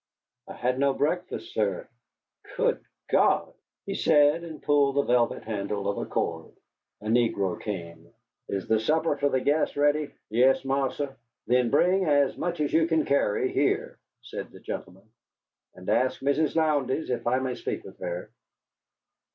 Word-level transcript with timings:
"I 0.47 0.53
had 0.53 0.79
no 0.79 0.95
breakfast, 0.95 1.53
sir." 1.53 1.87
"Good 2.57 2.83
God!" 3.07 3.53
he 3.85 3.93
said, 3.93 4.43
and 4.43 4.59
pulled 4.63 4.95
the 4.95 5.03
velvet 5.03 5.43
handle 5.43 5.87
of 5.87 5.99
a 5.99 6.07
cord. 6.07 6.53
A 7.01 7.05
negro 7.05 7.61
came. 7.61 8.11
"Is 8.49 8.67
the 8.67 8.79
supper 8.79 9.15
for 9.15 9.29
the 9.29 9.39
guests 9.41 9.77
ready?" 9.77 10.09
"Yes, 10.31 10.65
Marsa." 10.65 11.15
"Then 11.45 11.69
bring 11.69 12.05
as 12.05 12.35
much 12.35 12.59
as 12.61 12.73
you 12.73 12.87
can 12.87 13.05
carry 13.05 13.51
here," 13.53 13.99
said 14.23 14.49
the 14.49 14.59
gentleman. 14.59 15.07
"And 15.75 15.87
ask 15.87 16.19
Mrs. 16.21 16.55
Lowndes 16.55 17.11
if 17.11 17.27
I 17.27 17.37
may 17.37 17.53
speak 17.53 17.83
with 17.83 17.99
her." 17.99 18.31